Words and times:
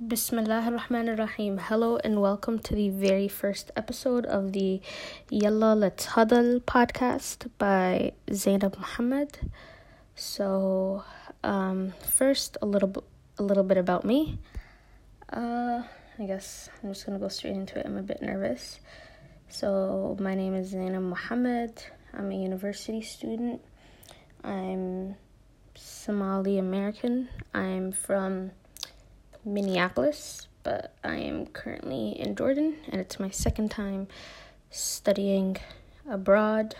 Bismillah 0.00 0.62
ar-Rahman 0.64 1.08
ar-Rahim. 1.08 1.58
Hello 1.58 1.96
and 1.96 2.22
welcome 2.22 2.60
to 2.60 2.72
the 2.72 2.88
very 2.88 3.26
first 3.26 3.72
episode 3.74 4.26
of 4.26 4.52
the 4.52 4.80
Yalla 5.28 5.74
Let's 5.74 6.06
Hadal 6.06 6.60
podcast 6.60 7.50
by 7.58 8.12
Zainab 8.32 8.76
Muhammad. 8.76 9.50
So, 10.14 11.02
um, 11.42 11.94
first 12.00 12.56
a 12.62 12.66
little 12.66 13.02
a 13.38 13.42
little 13.42 13.64
bit 13.64 13.76
about 13.76 14.04
me. 14.04 14.38
Uh, 15.32 15.82
I 16.16 16.26
guess 16.26 16.70
I'm 16.80 16.90
just 16.92 17.04
gonna 17.04 17.18
go 17.18 17.26
straight 17.26 17.54
into 17.54 17.80
it. 17.80 17.84
I'm 17.84 17.98
a 17.98 18.02
bit 18.02 18.22
nervous. 18.22 18.78
So, 19.48 20.16
my 20.20 20.36
name 20.36 20.54
is 20.54 20.68
Zainab 20.68 21.02
Muhammad. 21.02 21.72
I'm 22.14 22.30
a 22.30 22.36
university 22.36 23.02
student. 23.02 23.60
I'm 24.44 25.16
Somali 25.74 26.56
American. 26.56 27.28
I'm 27.52 27.90
from 27.90 28.52
Minneapolis, 29.54 30.48
but 30.62 30.94
I 31.02 31.16
am 31.16 31.46
currently 31.46 32.18
in 32.18 32.36
Jordan 32.36 32.76
and 32.88 33.00
it's 33.00 33.18
my 33.18 33.30
second 33.30 33.70
time 33.70 34.08
studying 34.70 35.56
abroad. 36.08 36.74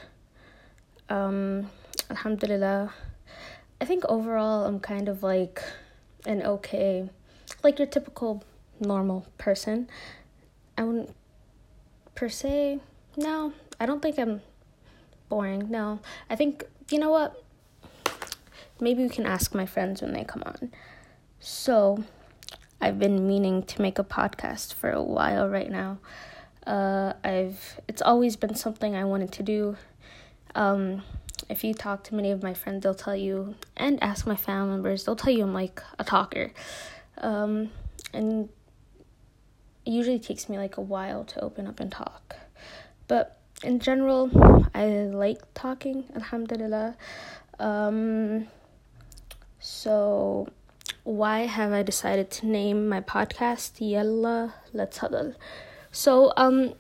Um, 1.09 1.70
Alhamdulillah. 2.11 2.92
I 3.80 3.84
think 3.84 4.05
overall 4.09 4.65
I'm 4.65 4.80
kind 4.80 5.09
of 5.09 5.23
like 5.23 5.62
an 6.27 6.42
okay, 6.42 7.09
like 7.62 7.78
your 7.78 7.89
typical 7.89 8.45
normal 8.80 9.27
person. 9.39 9.89
I 10.77 10.84
wouldn't 10.84 11.14
per 12.14 12.28
se, 12.28 12.80
no, 13.16 13.53
I 13.78 13.87
don't 13.87 14.03
think 14.03 14.19
I'm 14.19 14.41
boring. 15.28 15.70
No, 15.70 16.00
I 16.28 16.34
think, 16.34 16.64
you 16.91 16.98
know 16.98 17.11
what? 17.11 17.42
Maybe 18.80 19.05
we 19.05 19.09
can 19.09 19.25
ask 19.25 19.55
my 19.55 19.66
friends 19.66 20.03
when 20.03 20.12
they 20.12 20.25
come 20.25 20.42
on. 20.45 20.73
So, 21.39 22.03
I've 22.80 22.98
been 22.98 23.27
meaning 23.27 23.62
to 23.64 23.82
make 23.82 23.98
a 23.98 24.05
podcast 24.05 24.74
for 24.74 24.91
a 24.91 25.02
while 25.02 25.48
right 25.48 25.70
now. 25.70 25.98
Uh, 26.66 27.14
I've 27.25 27.80
it's 27.89 28.03
always 28.03 28.36
been 28.36 28.55
something 28.55 28.94
I 28.94 29.05
wanted 29.05 29.33
to 29.33 29.42
do. 29.42 29.77
Um, 30.55 31.03
if 31.48 31.64
you 31.64 31.75
talk 31.75 32.05
to 32.05 32.14
many 32.14 32.30
of 32.30 32.42
my 32.42 32.55
friends, 32.55 32.83
they'll 32.83 32.94
tell 32.94 33.16
you, 33.16 33.55
and 33.77 34.03
ask 34.03 34.27
my 34.27 34.36
family 34.36 34.70
members, 34.70 35.05
they'll 35.05 35.16
tell 35.16 35.33
you 35.33 35.42
I'm 35.42 35.55
like 35.55 35.83
a 35.98 36.05
talker. 36.05 36.53
Um, 37.19 37.70
and 38.12 38.48
it 39.84 39.91
usually 39.91 40.19
takes 40.19 40.48
me 40.48 40.58
like 40.58 40.77
a 40.77 40.81
while 40.81 41.25
to 41.25 41.41
open 41.41 41.66
up 41.66 41.81
and 41.81 41.91
talk. 41.91 42.36
But 43.06 43.41
in 43.62 43.81
general, 43.81 44.31
I 44.75 44.86
like 44.86 45.41
talking, 45.55 46.05
alhamdulillah. 46.14 46.97
Um, 47.58 48.47
so 49.58 50.48
why 51.09 51.47
have 51.47 51.73
I 51.73 51.83
decided 51.83 52.31
to 52.33 52.47
name 52.47 52.87
my 52.87 53.01
podcast 53.01 53.81
Yalla 53.81 54.53
Let's 54.75 54.98
Hadal? 54.98 55.34
So, 55.91 56.34
um, 56.37 56.75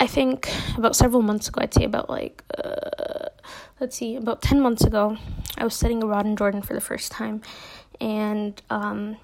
I 0.00 0.08
think 0.08 0.50
about 0.76 0.96
several 0.96 1.22
months 1.22 1.48
ago, 1.48 1.60
I'd 1.62 1.72
say 1.72 1.84
about 1.84 2.10
like, 2.10 2.42
uh, 2.58 3.28
let's 3.78 3.96
see, 3.96 4.16
about 4.16 4.42
10 4.42 4.60
months 4.60 4.82
ago, 4.82 5.16
I 5.56 5.62
was 5.62 5.74
studying 5.74 6.02
abroad 6.02 6.26
in 6.26 6.34
Jordan 6.34 6.62
for 6.62 6.74
the 6.74 6.80
first 6.80 7.12
time. 7.12 7.42
And, 8.00 8.60
um, 8.70 9.18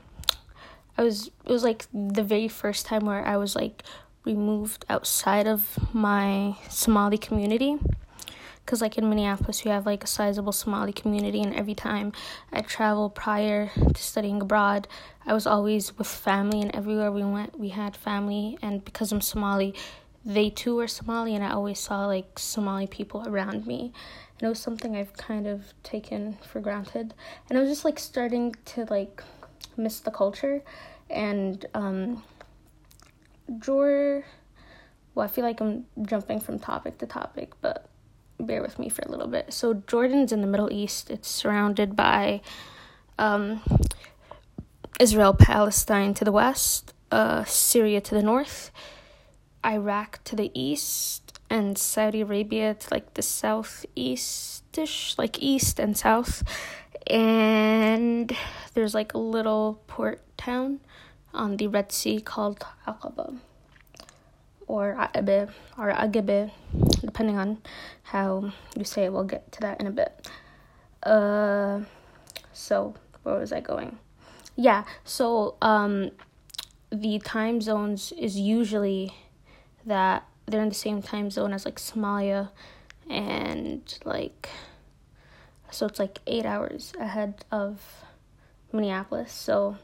I 0.97 1.03
was, 1.03 1.27
it 1.27 1.51
was 1.51 1.65
like 1.65 1.87
the 1.93 2.23
very 2.23 2.47
first 2.47 2.87
time 2.87 3.05
where 3.05 3.27
I 3.27 3.37
was 3.37 3.57
like 3.57 3.83
removed 4.25 4.85
outside 4.89 5.49
of 5.49 5.93
my 5.93 6.57
Somali 6.69 7.19
community 7.19 7.81
because 8.67 8.83
like 8.83 8.99
in 8.99 9.09
minneapolis 9.09 9.65
we 9.65 9.71
have 9.71 9.87
like 9.87 10.05
a 10.05 10.07
sizable 10.07 10.53
somali 10.53 10.93
community 10.93 11.41
and 11.41 11.55
every 11.55 11.75
time 11.75 12.13
i 12.53 12.61
travel 12.61 13.09
prior 13.09 13.71
to 13.95 14.03
studying 14.03 14.43
abroad 14.43 14.87
i 15.25 15.33
was 15.33 15.47
always 15.47 15.97
with 15.97 16.07
family 16.07 16.61
and 16.61 16.75
everywhere 16.75 17.11
we 17.11 17.25
went 17.25 17.59
we 17.59 17.71
had 17.71 17.97
family 17.97 18.59
and 18.61 18.85
because 18.85 19.13
i'm 19.13 19.21
somali 19.21 19.73
they 20.27 20.51
too 20.51 20.75
were 20.75 20.89
somali 20.89 21.37
and 21.37 21.45
i 21.45 21.51
always 21.51 21.79
saw 21.79 22.05
like 22.05 22.37
somali 22.37 22.89
people 22.89 23.23
around 23.29 23.65
me. 23.65 23.93
And 24.39 24.47
it 24.47 24.49
was 24.49 24.59
something 24.59 24.97
i've 24.97 25.17
kind 25.17 25.47
of 25.47 25.73
taken 25.85 26.37
for 26.43 26.61
granted. 26.61 27.15
And 27.49 27.57
i 27.57 27.61
was 27.61 27.71
just 27.71 27.85
like 27.85 27.99
starting 28.01 28.55
to 28.67 28.85
like 28.91 29.23
miss 29.77 30.01
the 30.01 30.11
culture. 30.11 30.63
And 31.09 31.65
um 31.75 32.25
Jor 33.61 34.25
well 35.15 35.25
i 35.25 35.29
feel 35.29 35.45
like 35.45 35.61
i'm 35.61 35.87
jumping 36.03 36.41
from 36.41 36.59
topic 36.59 36.99
to 36.99 37.07
topic 37.07 37.53
but 37.61 37.89
bear 38.39 38.63
with 38.63 38.79
me 38.79 38.89
for 38.89 39.03
a 39.03 39.11
little 39.11 39.27
bit. 39.27 39.53
So 39.53 39.75
Jordan's 39.75 40.33
in 40.33 40.41
the 40.41 40.47
Middle 40.47 40.73
East. 40.73 41.11
It's 41.11 41.29
surrounded 41.29 41.97
by 41.97 42.41
um, 43.19 43.63
Israel, 45.01 45.35
Palestine 45.35 46.15
to 46.15 46.25
the 46.25 46.33
west, 46.33 46.95
uh, 47.11 47.45
Syria 47.45 48.01
to 48.01 48.15
the 48.15 48.23
north, 48.23 48.71
Iraq 49.65 50.23
to 50.25 50.37
the 50.37 50.51
east, 50.55 51.39
and 51.49 51.79
Saudi 51.79 52.21
Arabia 52.21 52.75
to 52.75 52.89
like 52.91 53.15
the 53.15 53.23
southeastish, 53.23 55.17
like 55.19 55.43
east 55.43 55.79
and 55.79 55.97
south. 55.97 56.43
And 57.07 58.37
there's 58.75 58.95
like 58.95 59.15
a 59.15 59.19
little 59.19 59.81
port 59.87 60.21
town 60.37 60.81
on 61.33 61.57
the 61.57 61.69
Red 61.69 61.93
Sea 61.93 62.21
called 62.21 62.65
Aqaba 62.87 63.39
or 64.67 64.95
Aqaba 64.95 65.51
or 65.79 65.91
Agabe, 65.93 66.51
depending 67.01 67.39
on 67.39 67.59
how 68.03 68.53
you 68.77 68.85
say 68.85 69.05
it. 69.05 69.13
We'll 69.13 69.25
get 69.25 69.51
to 69.53 69.61
that 69.61 69.81
in 69.81 69.87
a 69.87 69.91
bit. 69.91 70.29
Uh, 71.03 71.81
so 72.53 72.95
where 73.23 73.39
was 73.39 73.53
I 73.53 73.61
going? 73.61 73.99
Yeah, 74.57 74.85
so 75.05 75.57
um, 75.61 76.11
the 76.91 77.19
time 77.19 77.61
zones 77.61 78.13
is 78.13 78.39
usually 78.39 79.15
that 79.85 80.27
they're 80.47 80.63
in 80.63 80.69
the 80.69 80.75
same 80.75 81.03
time 81.03 81.31
zone 81.31 81.53
as 81.53 81.65
like 81.65 81.77
Somalia 81.77 82.51
and 83.09 83.99
like 84.05 84.49
so 85.71 85.87
it's 85.87 85.99
like 85.99 86.21
eight 86.27 86.47
hours 86.47 86.93
ahead 86.99 87.45
of 87.51 88.05
Minneapolis. 88.73 89.33
So 89.33 89.77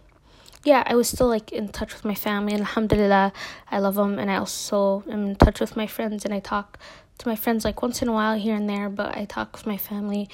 yeah, 0.65 0.83
I 0.87 0.95
was 0.95 1.09
still 1.09 1.29
like 1.29 1.53
in 1.53 1.69
touch 1.69 1.93
with 1.93 2.05
my 2.05 2.15
family. 2.15 2.53
And 2.53 2.63
alhamdulillah, 2.63 3.33
I 3.71 3.79
love 3.79 3.97
them. 3.97 4.19
And 4.19 4.31
I 4.31 4.37
also 4.37 5.03
am 5.11 5.27
in 5.27 5.37
touch 5.37 5.61
with 5.61 5.77
my 5.77 5.87
friends. 5.87 6.25
And 6.25 6.33
I 6.33 6.41
talk 6.41 6.79
to 7.19 7.29
my 7.29 7.37
friends 7.37 7.65
like 7.65 7.83
once 7.83 8.03
in 8.03 8.09
a 8.09 8.13
while 8.13 8.39
here 8.39 8.55
and 8.55 8.69
there. 8.69 8.89
But 8.89 9.17
I 9.17 9.25
talk 9.25 9.53
with 9.53 9.67
my 9.67 9.77
family 9.77 10.29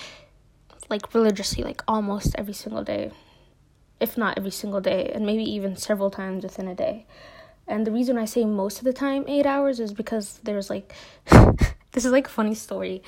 like 0.91 1.15
religiously, 1.15 1.65
like 1.65 1.83
almost 1.87 2.35
every 2.37 2.55
single 2.55 2.83
day, 2.83 3.11
if 4.01 4.17
not 4.17 4.39
every 4.39 4.51
single 4.51 4.81
day, 4.81 5.11
and 5.15 5.25
maybe 5.27 5.45
even 5.45 5.77
several 5.77 6.11
times 6.11 6.45
within 6.45 6.69
a 6.69 6.75
day. 6.75 7.07
And 7.67 7.87
the 7.87 7.93
reason 7.93 8.17
I 8.17 8.25
say 8.25 8.45
most 8.45 8.79
of 8.79 8.85
the 8.85 8.93
time 8.93 9.25
eight 9.29 9.45
hours 9.45 9.81
is 9.81 9.93
because 9.93 10.41
there's 10.45 10.71
like, 10.71 10.95
this 11.93 12.05
is 12.05 12.13
like 12.13 12.27
a 12.27 12.31
funny 12.31 12.55
story. 12.55 13.03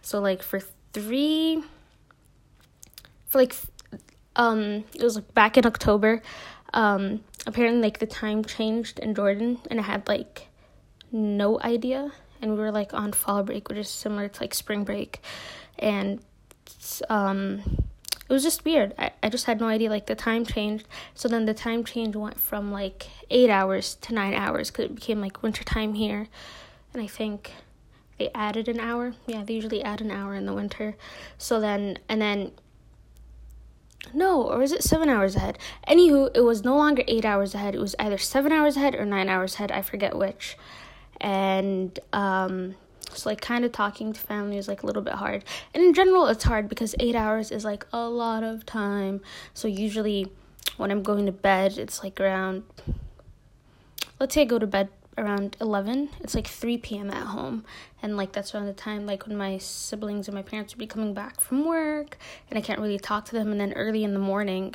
So, 0.00 0.20
like, 0.20 0.42
for 0.42 0.60
three, 0.94 1.62
for 3.26 3.38
like, 3.38 3.54
um, 4.36 4.84
it 4.94 5.02
was 5.02 5.16
like 5.16 5.34
back 5.34 5.58
in 5.58 5.66
October 5.66 6.22
um, 6.76 7.24
apparently 7.46 7.80
like 7.80 7.98
the 7.98 8.06
time 8.06 8.44
changed 8.44 8.98
in 8.98 9.14
Jordan 9.14 9.58
and 9.70 9.80
I 9.80 9.82
had 9.82 10.06
like 10.06 10.48
no 11.10 11.58
idea 11.62 12.12
and 12.42 12.52
we 12.52 12.58
were 12.58 12.70
like 12.70 12.92
on 12.92 13.12
fall 13.12 13.42
break 13.42 13.68
which 13.68 13.78
is 13.78 13.88
similar 13.88 14.28
to 14.28 14.40
like 14.42 14.52
spring 14.52 14.84
break 14.84 15.20
and 15.78 16.20
um 17.08 17.62
it 18.28 18.32
was 18.32 18.42
just 18.42 18.64
weird. 18.64 18.92
I, 18.98 19.12
I 19.22 19.28
just 19.28 19.46
had 19.46 19.60
no 19.60 19.68
idea 19.68 19.88
like 19.88 20.06
the 20.06 20.16
time 20.16 20.44
changed. 20.44 20.88
So 21.14 21.28
then 21.28 21.46
the 21.46 21.54
time 21.54 21.84
change 21.84 22.16
went 22.16 22.40
from 22.40 22.72
like 22.72 23.06
8 23.30 23.48
hours 23.48 23.94
to 24.00 24.12
9 24.12 24.34
hours 24.34 24.72
cuz 24.72 24.86
it 24.86 24.96
became 24.96 25.20
like 25.20 25.44
winter 25.44 25.62
time 25.62 25.94
here. 25.94 26.26
And 26.92 27.00
I 27.00 27.06
think 27.06 27.52
they 28.18 28.30
added 28.34 28.66
an 28.66 28.80
hour. 28.80 29.14
Yeah, 29.28 29.44
they 29.44 29.54
usually 29.54 29.80
add 29.80 30.00
an 30.00 30.10
hour 30.10 30.34
in 30.34 30.44
the 30.44 30.52
winter. 30.52 30.96
So 31.38 31.60
then 31.60 31.98
and 32.08 32.20
then 32.20 32.50
no, 34.14 34.42
or 34.42 34.62
is 34.62 34.72
it 34.72 34.82
seven 34.82 35.08
hours 35.08 35.36
ahead? 35.36 35.58
Anywho, 35.88 36.30
it 36.34 36.42
was 36.42 36.64
no 36.64 36.76
longer 36.76 37.02
eight 37.06 37.24
hours 37.24 37.54
ahead. 37.54 37.74
It 37.74 37.80
was 37.80 37.94
either 37.98 38.18
seven 38.18 38.52
hours 38.52 38.76
ahead 38.76 38.94
or 38.94 39.04
nine 39.04 39.28
hours 39.28 39.54
ahead. 39.54 39.72
I 39.72 39.82
forget 39.82 40.16
which. 40.16 40.56
And 41.20 41.98
um, 42.12 42.74
so 43.12 43.28
like 43.28 43.40
kind 43.40 43.64
of 43.64 43.72
talking 43.72 44.12
to 44.12 44.20
family 44.20 44.58
is 44.58 44.68
like 44.68 44.82
a 44.82 44.86
little 44.86 45.02
bit 45.02 45.14
hard. 45.14 45.44
And 45.74 45.82
in 45.82 45.94
general, 45.94 46.26
it's 46.26 46.44
hard 46.44 46.68
because 46.68 46.94
eight 47.00 47.14
hours 47.14 47.50
is 47.50 47.64
like 47.64 47.86
a 47.92 48.08
lot 48.08 48.42
of 48.42 48.66
time. 48.66 49.20
So 49.54 49.68
usually, 49.68 50.30
when 50.76 50.90
I'm 50.90 51.02
going 51.02 51.26
to 51.26 51.32
bed, 51.32 51.78
it's 51.78 52.02
like 52.02 52.20
around. 52.20 52.64
Let's 54.18 54.34
say 54.34 54.42
I 54.42 54.44
go 54.44 54.58
to 54.58 54.66
bed 54.66 54.88
around 55.18 55.56
11 55.60 56.10
it's 56.20 56.34
like 56.34 56.46
3 56.46 56.78
p.m 56.78 57.10
at 57.10 57.28
home. 57.28 57.64
And 58.02 58.16
like 58.16 58.32
that's 58.32 58.54
around 58.54 58.66
the 58.66 58.72
time 58.72 59.06
like 59.06 59.26
when 59.26 59.36
my 59.36 59.58
siblings 59.58 60.28
and 60.28 60.34
my 60.34 60.42
parents 60.42 60.74
would 60.74 60.78
be 60.78 60.86
coming 60.86 61.14
back 61.14 61.40
from 61.40 61.64
work 61.64 62.18
and 62.50 62.58
i 62.58 62.62
can't 62.62 62.80
really 62.80 62.98
talk 62.98 63.24
to 63.26 63.32
them. 63.32 63.50
And 63.50 63.60
then 63.60 63.72
early 63.72 64.04
in 64.04 64.12
the 64.12 64.20
morning 64.20 64.74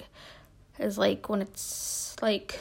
is 0.80 0.98
like 0.98 1.30
when 1.30 1.42
it's 1.42 2.16
like 2.22 2.60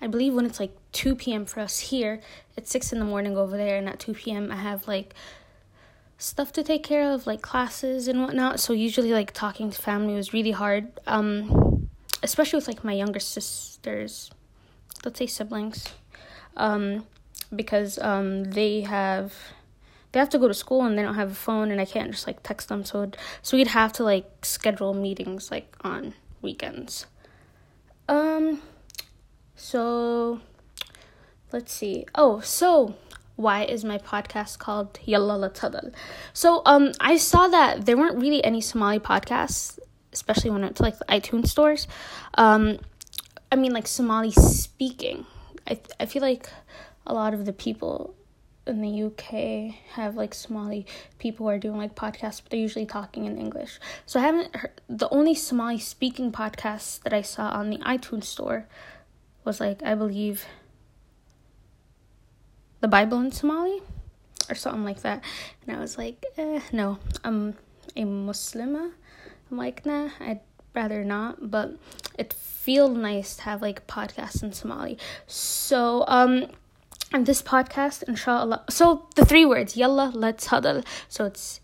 i 0.00 0.06
believe 0.06 0.34
when 0.34 0.46
it's 0.46 0.60
like 0.60 0.76
2 0.92 1.14
p.m 1.14 1.44
for 1.44 1.60
us 1.60 1.78
here 1.78 2.20
it's 2.56 2.70
6 2.70 2.92
in 2.92 2.98
the 2.98 3.04
morning 3.04 3.36
over 3.36 3.56
there. 3.56 3.76
And 3.76 3.88
at 3.88 3.98
2 3.98 4.14
p.m 4.14 4.50
i 4.50 4.56
have 4.56 4.88
like 4.88 5.14
stuff 6.16 6.52
to 6.52 6.62
take 6.62 6.82
care 6.82 7.12
of 7.12 7.26
like 7.26 7.42
classes 7.42 8.08
and 8.08 8.22
whatnot. 8.22 8.60
So 8.60 8.72
usually 8.72 9.12
like 9.12 9.32
talking 9.32 9.70
to 9.70 9.82
family 9.82 10.14
was 10.14 10.32
really 10.32 10.52
hard 10.52 10.88
um 11.06 11.90
especially 12.24 12.56
with 12.56 12.66
like 12.66 12.82
my 12.82 12.94
younger 12.94 13.20
sisters, 13.20 14.30
let's 15.04 15.18
say 15.18 15.26
siblings, 15.26 15.92
um, 16.56 17.06
because 17.54 17.98
um, 17.98 18.44
they 18.44 18.82
have 18.82 19.34
they 20.14 20.20
have 20.20 20.30
to 20.30 20.38
go 20.38 20.46
to 20.46 20.54
school 20.54 20.82
and 20.84 20.96
they 20.96 21.02
don't 21.02 21.16
have 21.16 21.32
a 21.32 21.34
phone 21.34 21.72
and 21.72 21.80
I 21.80 21.84
can't 21.84 22.12
just 22.12 22.28
like 22.28 22.40
text 22.44 22.68
them 22.68 22.84
so 22.84 23.10
so 23.42 23.56
we'd 23.56 23.66
have 23.66 23.92
to 23.94 24.04
like 24.04 24.46
schedule 24.46 24.94
meetings 24.94 25.50
like 25.50 25.74
on 25.80 26.14
weekends. 26.40 27.06
Um 28.08 28.62
so 29.56 30.40
let's 31.52 31.72
see. 31.72 32.06
Oh, 32.14 32.38
so 32.38 32.94
why 33.34 33.64
is 33.64 33.84
my 33.84 33.98
podcast 33.98 34.58
called 34.60 35.00
Yalla 35.04 35.36
Let's 35.36 35.58
Hadal? 35.58 35.92
So 36.32 36.62
um 36.64 36.92
I 37.00 37.16
saw 37.16 37.48
that 37.48 37.84
there 37.84 37.96
weren't 37.96 38.20
really 38.20 38.42
any 38.44 38.60
Somali 38.60 39.00
podcasts, 39.00 39.80
especially 40.12 40.50
when 40.50 40.62
it's 40.62 40.80
like 40.80 40.96
the 40.96 41.06
iTunes 41.06 41.48
stores. 41.48 41.88
Um 42.34 42.78
I 43.50 43.56
mean 43.56 43.72
like 43.72 43.88
Somali 43.88 44.30
speaking. 44.30 45.26
I 45.66 45.78
I 45.98 46.06
feel 46.06 46.22
like 46.22 46.48
a 47.06 47.14
lot 47.14 47.34
of 47.34 47.44
the 47.44 47.52
people 47.52 48.14
in 48.66 48.80
the 48.80 49.02
UK 49.04 49.74
have 49.92 50.16
like 50.16 50.32
Somali 50.32 50.86
people 51.18 51.44
who 51.44 51.50
are 51.50 51.58
doing 51.58 51.76
like 51.76 51.94
podcasts, 51.94 52.42
but 52.42 52.50
they're 52.50 52.60
usually 52.60 52.86
talking 52.86 53.26
in 53.26 53.38
English. 53.38 53.78
So 54.06 54.20
I 54.20 54.22
haven't 54.22 54.56
heard 54.56 54.80
the 54.88 55.08
only 55.10 55.34
Somali 55.34 55.78
speaking 55.78 56.32
podcast 56.32 57.02
that 57.02 57.12
I 57.12 57.22
saw 57.22 57.48
on 57.48 57.70
the 57.70 57.78
iTunes 57.78 58.24
store 58.24 58.66
was 59.44 59.60
like 59.60 59.82
I 59.82 59.94
believe 59.94 60.46
the 62.80 62.88
Bible 62.88 63.18
in 63.20 63.32
Somali 63.32 63.80
or 64.48 64.54
something 64.54 64.84
like 64.84 65.00
that. 65.00 65.22
And 65.66 65.76
I 65.76 65.80
was 65.80 65.96
like, 65.96 66.24
eh, 66.36 66.60
no, 66.72 66.98
I'm 67.22 67.54
a 67.96 68.02
Muslima. 68.02 68.92
I'm 69.50 69.56
like, 69.56 69.86
nah, 69.86 70.10
I'd 70.20 70.40
rather 70.74 71.04
not, 71.04 71.50
but 71.50 71.76
it 72.18 72.32
feels 72.32 72.96
nice 72.96 73.36
to 73.36 73.42
have 73.42 73.62
like 73.62 73.86
podcasts 73.86 74.42
in 74.42 74.52
Somali. 74.52 74.98
So, 75.26 76.04
um, 76.08 76.46
and 77.12 77.26
this 77.26 77.42
podcast, 77.42 78.02
inshallah. 78.04 78.64
So 78.68 79.06
the 79.14 79.24
three 79.24 79.44
words, 79.44 79.76
yalla, 79.76 80.10
let's 80.14 80.48
hadal. 80.48 80.84
So 81.08 81.26
it's 81.26 81.60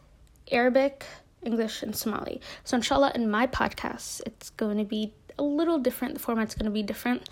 Arabic, 0.53 1.05
English, 1.43 1.83
and 1.83 1.97
Somali. 1.97 2.41
So 2.65 2.77
inshallah, 2.77 3.13
in 3.15 3.31
my 3.31 3.47
podcast, 3.47 4.21
it's 4.27 4.51
going 4.51 4.79
to 4.79 4.85
be 4.85 5.13
a 5.39 5.43
little 5.43 5.79
different. 5.79 6.15
The 6.15 6.21
format's 6.21 6.55
going 6.55 6.67
to 6.67 6.71
be 6.71 6.83
different. 6.83 7.29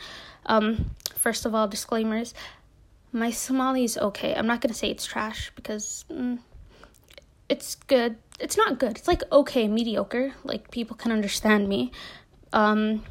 Um, 0.47 0.91
first 1.15 1.47
of 1.47 1.55
all, 1.55 1.69
disclaimers. 1.69 2.35
My 3.13 3.31
Somali 3.31 3.85
is 3.85 3.97
okay. 3.97 4.35
I'm 4.35 4.47
not 4.47 4.61
going 4.61 4.73
to 4.73 4.79
say 4.79 4.91
it's 4.91 5.07
trash 5.07 5.53
because 5.55 6.05
mm, 6.11 6.39
it's 7.49 7.75
good. 7.75 8.17
It's 8.39 8.57
not 8.57 8.79
good. 8.79 8.99
It's 8.99 9.09
like 9.09 9.23
okay, 9.33 9.69
mediocre. 9.69 10.35
Like 10.45 10.71
people 10.71 10.97
can 10.97 11.13
understand 11.13 11.69
me. 11.69 11.93
Um, 12.53 13.05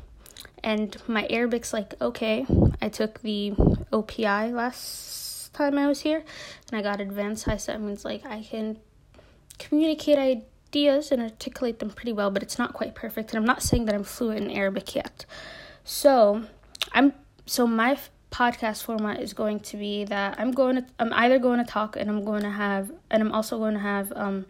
and 0.64 0.98
my 1.08 1.28
Arabic's 1.30 1.74
like 1.74 1.94
okay. 2.02 2.46
I 2.82 2.90
took 2.90 3.22
the 3.22 3.52
OPI 3.92 4.54
last 4.54 5.54
time 5.54 5.78
I 5.78 5.88
was 5.88 6.02
here, 6.02 6.24
and 6.72 6.80
I 6.80 6.82
got 6.82 7.02
advanced 7.02 7.46
high. 7.46 7.58
That 7.58 7.82
means 7.82 8.06
like 8.06 8.26
I 8.26 8.44
can 8.44 8.78
communicate 9.60 10.18
ideas 10.18 11.12
and 11.12 11.22
articulate 11.22 11.80
them 11.80 11.90
pretty 11.90 12.14
well, 12.14 12.32
but 12.32 12.44
it's 12.44 12.60
not 12.60 12.74
quite 12.74 12.96
perfect. 12.96 13.32
And 13.32 13.40
I'm 13.40 13.46
not 13.46 13.64
saying 13.64 13.86
that 13.86 13.96
I'm 13.96 14.04
fluent 14.04 14.42
in 14.42 14.52
Arabic 14.52 14.96
yet. 14.96 15.26
So 15.84 16.44
I'm 16.94 17.14
so 17.46 17.68
my 17.68 17.98
podcast 18.32 18.84
format 18.84 19.22
is 19.22 19.34
going 19.34 19.60
to 19.60 19.78
be 19.78 20.04
that 20.06 20.36
I'm 20.40 20.52
going 20.52 20.76
to 20.78 20.86
I'm 21.00 21.14
either 21.14 21.40
going 21.40 21.60
to 21.60 21.66
talk 21.66 21.96
and 21.96 22.10
I'm 22.10 22.26
going 22.26 22.44
to 22.44 22.50
have 22.52 22.92
and 23.10 23.24
I'm 23.24 23.32
also 23.32 23.58
going 23.58 23.74
to 23.74 23.80
have 23.80 24.12
um 24.16 24.46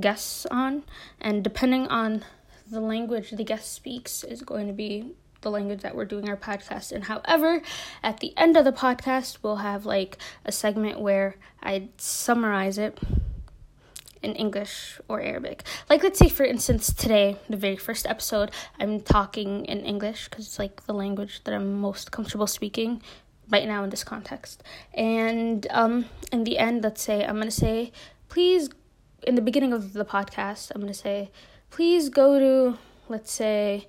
guests 0.00 0.46
on 0.50 0.82
and 1.20 1.44
depending 1.44 1.86
on 1.88 2.24
the 2.70 2.80
language 2.80 3.30
the 3.30 3.44
guest 3.44 3.72
speaks 3.72 4.24
is 4.24 4.42
going 4.42 4.66
to 4.66 4.72
be 4.72 5.14
the 5.44 5.50
language 5.50 5.82
that 5.82 5.94
we're 5.94 6.04
doing 6.04 6.28
our 6.28 6.36
podcast 6.36 6.90
in. 6.90 7.02
However, 7.02 7.62
at 8.02 8.20
the 8.20 8.36
end 8.36 8.56
of 8.56 8.64
the 8.64 8.72
podcast, 8.72 9.38
we'll 9.42 9.56
have 9.56 9.86
like 9.86 10.18
a 10.44 10.50
segment 10.50 10.98
where 10.98 11.36
I 11.62 11.90
summarize 11.98 12.78
it 12.78 12.98
in 14.22 14.34
English 14.34 14.98
or 15.06 15.20
Arabic. 15.20 15.62
Like, 15.88 16.02
let's 16.02 16.18
say, 16.18 16.28
for 16.28 16.44
instance, 16.44 16.92
today, 16.92 17.36
the 17.48 17.56
very 17.56 17.76
first 17.76 18.06
episode, 18.06 18.50
I'm 18.80 19.00
talking 19.00 19.66
in 19.66 19.80
English 19.80 20.28
because 20.28 20.46
it's 20.46 20.58
like 20.58 20.86
the 20.86 20.94
language 20.94 21.44
that 21.44 21.54
I'm 21.54 21.78
most 21.78 22.10
comfortable 22.10 22.46
speaking 22.46 23.02
right 23.50 23.68
now 23.68 23.84
in 23.84 23.90
this 23.90 24.02
context. 24.02 24.62
And 24.94 25.66
um, 25.70 26.06
in 26.32 26.44
the 26.44 26.58
end, 26.58 26.82
let's 26.82 27.02
say, 27.02 27.24
I'm 27.24 27.36
going 27.36 27.48
to 27.48 27.50
say, 27.50 27.92
please, 28.30 28.70
in 29.26 29.34
the 29.34 29.42
beginning 29.42 29.72
of 29.72 29.92
the 29.92 30.04
podcast, 30.04 30.70
I'm 30.74 30.80
going 30.80 30.92
to 30.92 30.98
say, 30.98 31.30
please 31.70 32.08
go 32.08 32.38
to, 32.38 32.78
let's 33.08 33.32
say, 33.32 33.88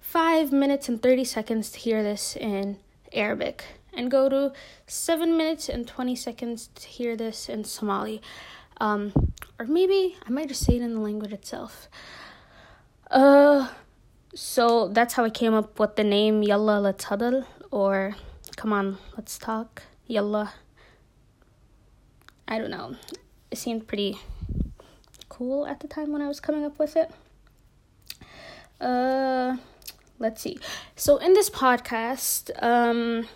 5 0.00 0.52
minutes 0.52 0.88
and 0.88 1.02
30 1.02 1.24
seconds 1.24 1.70
to 1.72 1.78
hear 1.78 2.02
this 2.02 2.36
in 2.36 2.78
Arabic 3.12 3.64
and 3.92 4.10
go 4.10 4.28
to 4.28 4.52
7 4.86 5.36
minutes 5.36 5.68
and 5.68 5.86
20 5.86 6.16
seconds 6.16 6.68
to 6.74 6.86
hear 6.86 7.16
this 7.16 7.48
in 7.48 7.64
Somali. 7.64 8.20
Um, 8.80 9.12
or 9.58 9.66
maybe 9.66 10.16
I 10.26 10.30
might 10.30 10.48
just 10.48 10.64
say 10.64 10.76
it 10.76 10.82
in 10.82 10.94
the 10.94 11.00
language 11.00 11.32
itself. 11.32 11.88
Uh, 13.10 13.68
so 14.34 14.88
that's 14.88 15.14
how 15.14 15.24
I 15.24 15.30
came 15.30 15.54
up 15.54 15.78
with 15.78 15.96
the 15.96 16.04
name 16.04 16.42
Yalla 16.42 16.80
Let's 16.80 17.04
Hadal 17.04 17.46
or 17.70 18.16
Come 18.56 18.72
on, 18.72 18.98
let's 19.16 19.36
talk. 19.36 19.82
Yalla. 20.06 20.54
I 22.46 22.58
don't 22.58 22.70
know. 22.70 22.94
It 23.50 23.58
seemed 23.58 23.88
pretty 23.88 24.18
cool 25.36 25.66
at 25.66 25.80
the 25.80 25.88
time 25.88 26.12
when 26.12 26.22
I 26.22 26.28
was 26.28 26.38
coming 26.38 26.64
up 26.64 26.78
with 26.78 26.96
it. 26.96 27.10
Uh, 28.80 29.56
let's 30.18 30.40
see. 30.40 30.58
So 30.94 31.16
in 31.16 31.32
this 31.34 31.50
podcast, 31.50 32.50
um, 32.62 33.26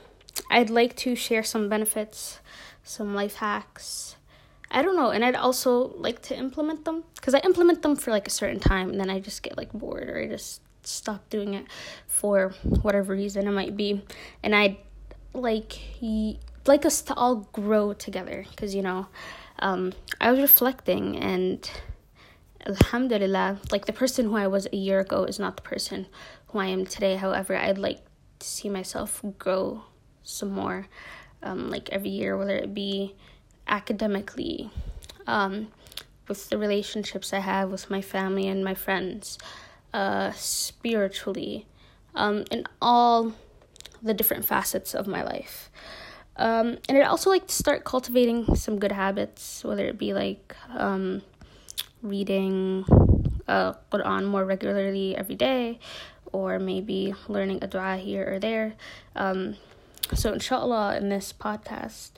I'd 0.51 0.71
like 0.71 0.95
to 0.97 1.17
share 1.17 1.43
some 1.43 1.69
benefits, 1.69 2.39
some 2.85 3.15
life 3.15 3.37
hacks. 3.37 4.17
I 4.71 4.83
don't 4.83 4.97
know, 4.97 5.11
and 5.11 5.25
I'd 5.25 5.35
also 5.35 5.95
like 5.97 6.21
to 6.23 6.37
implement 6.37 6.85
them 6.85 7.03
because 7.15 7.35
I 7.35 7.39
implement 7.39 7.83
them 7.83 7.97
for 7.97 8.11
like 8.11 8.27
a 8.27 8.31
certain 8.31 8.61
time, 8.61 8.91
and 8.91 9.01
then 9.01 9.11
I 9.11 9.19
just 9.19 9.43
get 9.43 9.57
like 9.57 9.73
bored 9.73 10.09
or 10.11 10.19
I 10.19 10.29
just 10.29 10.61
stop 10.83 11.29
doing 11.31 11.55
it 11.55 11.67
for 12.07 12.51
whatever 12.83 13.15
reason 13.15 13.47
it 13.49 13.51
might 13.51 13.77
be, 13.77 14.05
and 14.43 14.55
I'd 14.55 14.77
like 15.33 15.81
like 16.67 16.85
us 16.85 17.01
to 17.03 17.15
all 17.15 17.49
grow 17.53 17.95
together 17.95 18.45
because 18.51 18.75
you 18.75 18.83
know, 18.83 19.07
um, 19.59 19.95
I 20.21 20.31
was 20.31 20.41
reflecting 20.41 21.17
and 21.17 21.69
alhamdulillah 22.67 23.59
like 23.71 23.87
the 23.87 23.93
person 23.93 24.27
who 24.27 24.37
i 24.37 24.47
was 24.47 24.67
a 24.73 24.77
year 24.77 25.01
ago 25.01 25.25
is 25.25 25.39
not 25.39 25.57
the 25.57 25.63
person 25.63 26.07
who 26.49 26.59
i 26.59 26.67
am 26.67 26.85
today. 26.85 27.17
However 27.17 27.57
i'd 27.57 27.79
like 27.79 28.01
to 28.39 28.47
see 28.47 28.69
myself 28.69 29.23
grow 29.39 29.85
some 30.23 30.51
more 30.51 30.87
um, 31.43 31.71
like 31.71 31.89
every 31.91 32.11
year 32.11 32.37
whether 32.37 32.57
it 32.57 32.75
be 32.75 33.15
academically 33.67 34.71
um, 35.27 35.69
with 36.27 36.49
the 36.51 36.59
relationships 36.59 37.33
i 37.33 37.39
have 37.39 37.71
with 37.71 37.91
my 37.91 38.01
family 38.01 38.49
and 38.49 38.65
my 38.65 38.75
friends 38.75 39.39
uh, 39.95 40.33
spiritually 40.33 41.67
um, 42.15 42.45
in 42.51 42.65
all 42.83 43.33
the 44.03 44.15
different 44.15 44.45
facets 44.45 44.95
of 44.95 45.07
my 45.07 45.23
life. 45.23 45.71
Um, 46.37 46.79
and 46.89 46.97
i'd 46.97 47.03
also 47.03 47.31
like 47.31 47.49
to 47.49 47.55
start 47.55 47.83
cultivating 47.85 48.55
some 48.55 48.79
good 48.79 48.93
habits 48.93 49.65
whether 49.65 49.85
it 49.87 49.99
be 49.99 50.13
like 50.13 50.55
um, 50.71 51.23
reading 52.03 52.85
uh, 53.47 53.73
Quran 53.91 54.27
more 54.27 54.45
regularly 54.45 55.17
every 55.17 55.35
day, 55.35 55.79
or 56.33 56.59
maybe 56.59 57.15
learning 57.29 57.59
a 57.63 57.67
dua 57.67 57.97
here 57.97 58.35
or 58.35 58.39
there. 58.39 58.75
Um, 59.17 59.57
so 60.15 60.33
inshallah, 60.33 60.97
in 60.97 61.09
this 61.09 61.33
podcast, 61.33 62.11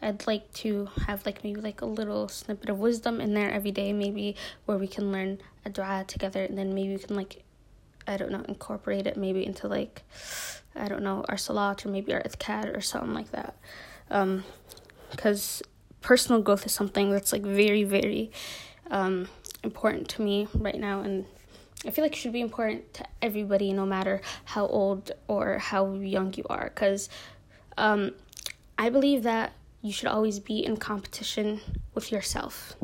I'd 0.00 0.26
like 0.26 0.52
to 0.54 0.88
have 1.06 1.24
like 1.24 1.42
maybe 1.42 1.60
like 1.60 1.80
a 1.80 1.86
little 1.86 2.28
snippet 2.28 2.68
of 2.68 2.78
wisdom 2.78 3.20
in 3.20 3.34
there 3.34 3.50
every 3.50 3.72
day, 3.72 3.92
maybe 3.92 4.36
where 4.66 4.78
we 4.78 4.86
can 4.86 5.12
learn 5.12 5.38
a 5.64 5.70
dua 5.70 6.04
together, 6.06 6.44
and 6.44 6.56
then 6.56 6.74
maybe 6.74 6.90
we 6.90 6.98
can 6.98 7.16
like, 7.16 7.42
I 8.06 8.16
don't 8.16 8.30
know, 8.30 8.44
incorporate 8.46 9.06
it 9.06 9.16
maybe 9.16 9.44
into 9.44 9.68
like, 9.68 10.02
I 10.74 10.88
don't 10.88 11.02
know, 11.02 11.24
our 11.28 11.36
salat 11.36 11.84
or 11.84 11.88
maybe 11.88 12.12
our 12.14 12.22
adhkar 12.22 12.76
or 12.76 12.80
something 12.80 13.14
like 13.14 13.32
that. 13.32 13.56
Um, 14.10 14.44
because 15.10 15.62
personal 16.00 16.42
growth 16.42 16.66
is 16.66 16.72
something 16.72 17.10
that's 17.10 17.32
like 17.32 17.42
very, 17.42 17.82
very 17.82 18.30
um, 18.90 19.28
important 19.62 20.08
to 20.10 20.22
me 20.22 20.48
right 20.54 20.78
now, 20.78 21.00
and 21.00 21.26
I 21.86 21.90
feel 21.90 22.04
like 22.04 22.12
it 22.12 22.18
should 22.18 22.32
be 22.32 22.40
important 22.40 22.92
to 22.94 23.04
everybody, 23.22 23.72
no 23.72 23.86
matter 23.86 24.20
how 24.44 24.66
old 24.66 25.12
or 25.28 25.58
how 25.58 25.94
young 25.94 26.34
you 26.34 26.44
are, 26.48 26.70
because 26.74 27.08
um, 27.76 28.12
I 28.78 28.88
believe 28.90 29.22
that 29.24 29.52
you 29.82 29.92
should 29.92 30.08
always 30.08 30.40
be 30.40 30.64
in 30.64 30.76
competition 30.76 31.60
with 31.94 32.10
yourself. 32.10 32.74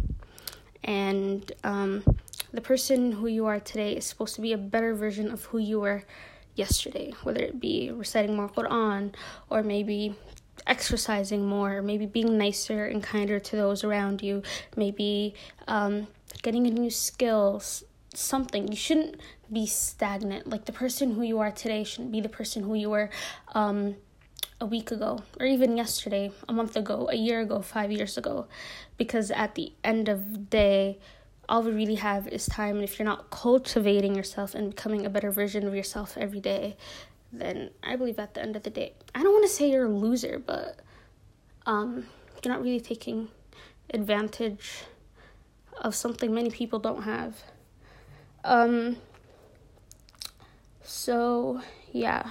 And 0.85 1.50
um, 1.64 2.04
the 2.52 2.61
person 2.61 3.12
who 3.12 3.26
you 3.26 3.47
are 3.47 3.61
today 3.61 3.97
is 3.97 4.04
supposed 4.04 4.35
to 4.37 4.40
be 4.40 4.52
a 4.52 4.59
better 4.59 4.94
version 4.94 5.30
of 5.30 5.44
who 5.47 5.59
you 5.59 5.80
were 5.80 6.04
yesterday, 6.54 7.12
whether 7.23 7.40
it 7.40 7.61
be 7.61 7.90
reciting 7.90 8.37
more 8.37 8.49
Quran 8.49 9.14
or 9.49 9.62
maybe 9.62 10.14
exercising 10.66 11.47
more, 11.47 11.83
maybe 11.83 12.07
being 12.07 12.38
nicer 12.38 12.87
and 12.87 13.02
kinder 13.02 13.38
to 13.38 13.57
those 13.57 13.85
around 13.85 14.23
you, 14.23 14.42
maybe 14.76 15.35
um, 15.69 16.07
getting 16.42 16.66
a 16.66 16.71
new 16.71 16.90
skills, 16.90 17.85
something. 18.14 18.69
You 18.69 18.76
shouldn't 18.76 19.21
be 19.52 19.66
stagnant. 19.66 20.47
Like 20.47 20.64
the 20.64 20.73
person 20.73 21.14
who 21.14 21.23
you 21.23 21.38
are 21.38 21.50
today 21.50 21.85
shouldn't 21.85 22.12
be 22.12 22.21
the 22.21 22.28
person 22.28 22.62
who 22.62 22.75
you 22.75 22.90
were 22.90 23.11
um, 23.54 23.97
a 24.61 24.66
week 24.66 24.90
ago, 24.90 25.21
or 25.40 25.47
even 25.47 25.76
yesterday, 25.76 26.31
a 26.49 26.52
month 26.52 26.76
ago, 26.76 27.09
a 27.11 27.16
year 27.16 27.40
ago, 27.40 27.62
five 27.62 27.90
years 27.90 28.16
ago. 28.16 28.47
Because 28.97 29.31
at 29.31 29.54
the 29.54 29.73
end 29.83 30.09
of 30.09 30.33
the 30.33 30.38
day, 30.38 30.99
all 31.49 31.62
we 31.62 31.73
really 31.73 31.97
have 31.97 32.28
is 32.28 32.47
time. 32.47 32.76
And 32.76 32.85
if 32.85 32.99
you're 32.99 33.04
not 33.04 33.31
cultivating 33.31 34.14
yourself 34.14 34.54
and 34.54 34.71
becoming 34.71 35.04
a 35.04 35.11
better 35.11 35.31
version 35.31 35.66
of 35.66 35.75
yourself 35.75 36.16
every 36.16 36.40
day, 36.40 36.76
then 37.32 37.70
I 37.82 37.96
believe 37.96 38.18
at 38.18 38.34
the 38.34 38.42
end 38.42 38.56
of 38.56 38.62
the 38.62 38.70
day, 38.70 38.92
I 39.14 39.22
don't 39.22 39.32
want 39.32 39.44
to 39.44 39.50
say 39.50 39.70
you're 39.70 39.86
a 39.86 39.88
loser, 39.88 40.38
but 40.38 40.80
um, 41.66 42.06
you're 42.42 42.52
not 42.52 42.62
really 42.62 42.80
taking 42.80 43.28
advantage 43.92 44.84
of 45.80 45.94
something 45.94 46.34
many 46.34 46.50
people 46.50 46.78
don't 46.78 47.02
have. 47.02 47.42
Um, 48.44 48.96
so, 50.82 51.62
yeah, 51.92 52.30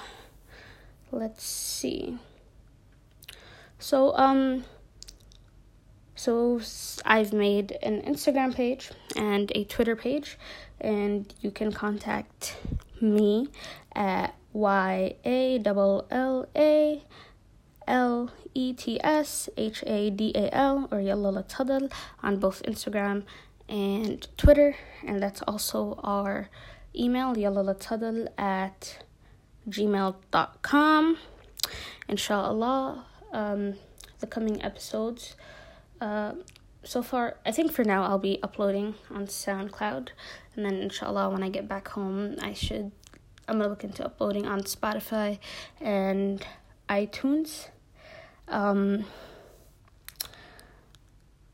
let's 1.11 1.43
see. 1.43 2.17
So, 3.79 4.15
um, 4.15 4.65
so 6.15 6.61
I've 7.03 7.33
made 7.33 7.77
an 7.81 8.01
Instagram 8.03 8.53
page 8.53 8.91
and 9.15 9.51
a 9.55 9.63
Twitter 9.63 9.95
page, 9.95 10.37
and 10.79 11.33
you 11.41 11.49
can 11.49 11.71
contact 11.71 12.57
me 13.01 13.49
at 13.95 14.35
y 14.53 15.15
a 15.23 15.59
l 15.59 16.05
l 16.09 16.47
a 16.55 17.03
l 17.87 18.29
e 18.53 18.73
t 18.73 18.99
s 19.01 19.49
h 19.55 19.83
a 19.85 20.09
d 20.09 20.31
a 20.35 20.49
l 20.53 20.87
or 20.91 20.99
Yalla 21.01 21.43
Tadal 21.43 21.91
on 22.21 22.37
both 22.37 22.61
Instagram 22.63 23.23
and 23.71 24.27
Twitter, 24.37 24.75
and 25.07 25.23
that's 25.23 25.41
also 25.43 25.99
our 26.03 26.49
email 26.93 27.33
yallalatadal 27.33 28.27
at 28.37 29.03
gmail.com. 29.67 31.17
Inshallah, 32.09 33.05
um, 33.31 33.75
the 34.19 34.27
coming 34.27 34.61
episodes. 34.61 35.35
Uh, 36.01 36.33
so 36.83 37.01
far, 37.01 37.37
I 37.45 37.51
think 37.51 37.71
for 37.71 37.85
now 37.85 38.03
I'll 38.03 38.19
be 38.19 38.39
uploading 38.43 38.95
on 39.09 39.27
SoundCloud, 39.27 40.09
and 40.55 40.65
then 40.65 40.75
inshallah, 40.75 41.29
when 41.29 41.43
I 41.43 41.49
get 41.49 41.67
back 41.67 41.89
home, 41.89 42.35
I 42.41 42.53
should. 42.53 42.91
I'm 43.47 43.57
gonna 43.57 43.69
look 43.69 43.83
into 43.83 44.05
uploading 44.05 44.45
on 44.45 44.61
Spotify 44.61 45.39
and 45.79 46.45
iTunes. 46.89 47.69
Um, 48.47 49.05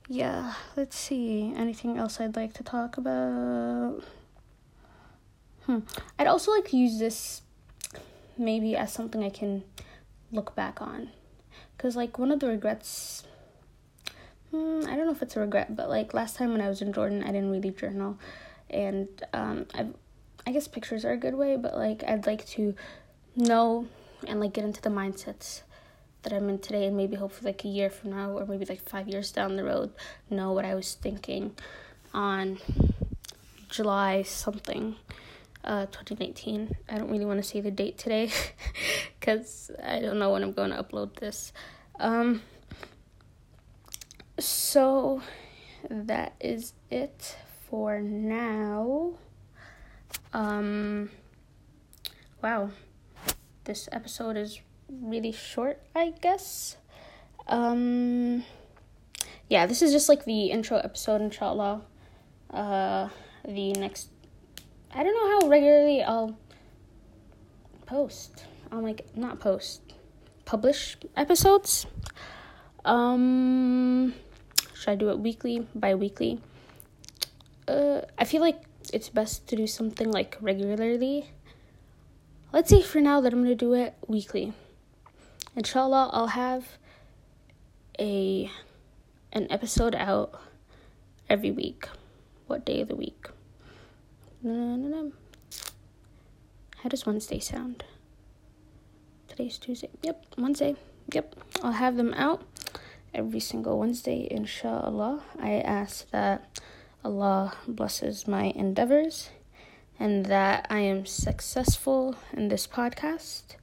yeah, 0.08 0.54
let's 0.76 0.98
see. 0.98 1.54
Anything 1.56 1.98
else 1.98 2.20
I'd 2.20 2.36
like 2.36 2.54
to 2.54 2.64
talk 2.64 2.98
about? 2.98 4.04
Hmm. 5.66 5.80
I'd 6.18 6.28
also 6.28 6.52
like 6.52 6.70
to 6.70 6.78
use 6.78 6.98
this 6.98 7.42
maybe 8.38 8.76
as 8.76 8.94
something 8.94 9.24
I 9.24 9.30
can 9.30 9.64
look 10.32 10.56
back 10.56 10.82
on. 10.82 11.10
Because, 11.76 11.96
like, 11.96 12.18
one 12.18 12.32
of 12.32 12.40
the 12.40 12.48
regrets. 12.48 13.24
Hmm, 14.52 14.82
I 14.88 14.96
don't 14.96 15.06
know 15.06 15.12
if 15.12 15.22
it's 15.22 15.36
a 15.36 15.42
regret, 15.42 15.76
but 15.76 15.90
like 15.90 16.14
last 16.14 16.38
time 16.38 16.54
when 16.54 16.62
I 16.62 16.70
was 16.70 16.82
in 16.82 16.94
Jordan, 16.94 17.22
I 17.22 17.28
didn't 17.28 17.52
really 17.52 17.72
journal. 17.72 18.18
And 18.70 19.08
um, 19.34 19.66
I, 19.74 19.88
I 20.48 20.52
guess 20.52 20.66
pictures 20.66 21.04
are 21.04 21.12
a 21.12 21.18
good 21.18 21.36
way, 21.36 21.58
but 21.58 21.76
like 21.76 22.06
I'd 22.08 22.26
like 22.26 22.48
to 22.52 22.74
know 23.36 23.86
and 24.26 24.40
like 24.40 24.54
get 24.54 24.64
into 24.64 24.82
the 24.82 24.90
mindsets 24.90 25.64
that 26.24 26.32
I'm 26.32 26.48
in 26.48 26.60
today, 26.60 26.88
and 26.88 26.96
maybe 26.96 27.18
hopefully 27.18 27.52
like 27.52 27.66
a 27.66 27.68
year 27.68 27.90
from 27.90 28.12
now, 28.12 28.30
or 28.32 28.46
maybe 28.46 28.64
like 28.64 28.82
five 28.82 29.10
years 29.10 29.30
down 29.34 29.58
the 29.58 29.66
road, 29.66 29.92
know 30.30 30.54
what 30.54 30.64
I 30.64 30.74
was 30.74 30.94
thinking 30.94 31.54
on 32.14 32.60
July 33.68 34.22
something, 34.22 34.96
uh, 35.66 35.88
2019. 35.88 36.78
I 36.88 36.98
don't 36.98 37.12
really 37.12 37.26
want 37.26 37.44
to 37.44 37.48
say 37.48 37.60
the 37.60 37.70
date 37.70 37.98
today 37.98 38.32
because 39.20 39.70
I 39.84 40.00
don't 40.00 40.18
know 40.18 40.32
when 40.32 40.44
I'm 40.44 40.54
going 40.54 40.70
to 40.70 40.82
upload 40.82 41.16
this. 41.16 41.52
Um, 42.00 42.42
so 44.40 45.22
that 45.90 46.36
is 46.40 46.72
it 46.90 47.36
for 47.70 48.00
now. 48.00 49.16
Um, 50.34 51.10
wow, 52.44 52.70
this 53.64 53.88
episode 53.92 54.38
is 54.38 54.60
really 54.90 55.32
short, 55.32 55.82
I 55.96 56.14
guess. 56.22 56.78
Um, 57.48 58.44
yeah, 59.50 59.66
this 59.66 59.82
is 59.82 59.92
just 59.92 60.10
like 60.10 60.26
the 60.26 60.52
intro 60.52 60.78
episode, 60.78 61.22
inshallah. 61.22 61.82
Uh, 62.52 63.10
the 63.46 63.74
next, 63.74 64.10
I 64.94 65.04
don't 65.04 65.14
know 65.14 65.42
how 65.42 65.48
regularly 65.48 66.04
I'll 66.04 66.38
post. 67.86 68.46
I'll 68.72 68.82
like 68.82 69.06
not 69.16 69.40
post, 69.40 69.82
publish 70.46 70.98
episodes. 71.16 71.88
Um, 72.84 74.14
should 74.74 74.90
I 74.92 74.96
do 74.96 75.10
it 75.10 75.20
weekly, 75.20 75.68
bi 75.74 75.96
weekly? 75.96 76.40
Uh, 77.68 78.02
I 78.18 78.24
feel 78.24 78.42
like 78.42 78.67
it's 78.92 79.10
best 79.10 79.48
to 79.48 79.56
do 79.56 79.68
something 79.68 80.12
like 80.12 80.38
regularly. 80.42 81.32
Let's 82.54 82.70
say 82.70 82.82
for 82.82 83.02
now 83.02 83.22
that 83.22 83.34
I'm 83.34 83.44
gonna 83.44 83.56
do 83.56 83.74
it 83.74 83.96
weekly 84.08 84.54
inshallah 85.58 86.12
I'll 86.14 86.28
have 86.28 86.78
a 88.00 88.50
an 89.34 89.48
episode 89.50 89.96
out 89.96 90.40
every 91.30 91.52
week. 91.52 91.90
What 92.46 92.64
day 92.64 92.80
of 92.80 92.88
the 92.88 92.96
week? 92.96 93.28
No, 94.42 94.54
no, 94.54 94.88
no. 94.88 95.12
How 96.78 96.90
does 96.90 97.06
Wednesday 97.06 97.40
sound? 97.40 97.84
Today's 99.28 99.58
Tuesday. 99.58 99.90
Yep, 100.04 100.26
Wednesday. 100.38 100.76
Yep, 101.12 101.36
I'll 101.62 101.74
have 101.74 101.98
them 101.98 102.14
out 102.14 102.44
every 103.14 103.40
single 103.40 103.80
Wednesday, 103.80 104.28
inshallah. 104.30 105.24
I 105.40 105.60
ask 105.60 106.10
that 106.12 106.62
Allah 107.08 107.54
blesses 107.66 108.28
my 108.28 108.52
endeavors 108.54 109.30
and 109.98 110.26
that 110.26 110.68
I 110.70 110.80
am 110.80 111.06
successful 111.06 112.18
in 112.34 112.50
this 112.50 112.68
podcast 112.68 113.56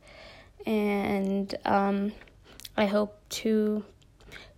and 0.65 1.55
um, 1.67 2.13
I 2.75 2.87
hope 2.87 3.21
to 3.45 3.85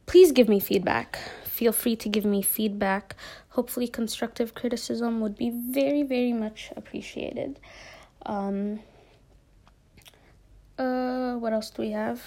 please 0.06 0.30
give 0.30 0.48
me 0.48 0.60
feedback. 0.60 1.18
Feel 1.44 1.72
free 1.72 1.96
to 1.96 2.08
give 2.08 2.24
me 2.24 2.42
feedback. 2.42 3.16
Hopefully, 3.48 3.88
constructive 3.88 4.54
criticism 4.54 5.20
would 5.20 5.36
be 5.36 5.50
very, 5.50 6.04
very 6.04 6.32
much 6.32 6.70
appreciated. 6.76 7.58
Um, 8.24 8.78
uh, 10.78 11.34
what 11.34 11.52
else 11.52 11.70
do 11.70 11.82
we 11.82 11.90
have? 11.90 12.22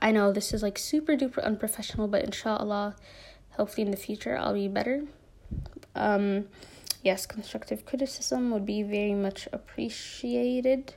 I 0.00 0.12
know 0.12 0.32
this 0.32 0.54
is 0.54 0.62
like 0.62 0.78
super 0.78 1.14
duper 1.14 1.44
unprofessional, 1.44 2.08
but 2.08 2.22
inshallah, 2.22 2.96
hopefully 3.58 3.84
in 3.84 3.90
the 3.90 3.96
future 3.98 4.38
I'll 4.38 4.54
be 4.54 4.68
better. 4.68 5.04
Um, 5.94 6.46
yes, 7.02 7.26
constructive 7.26 7.84
criticism 7.84 8.50
would 8.52 8.64
be 8.64 8.82
very 8.82 9.14
much 9.14 9.48
appreciated. 9.52 10.94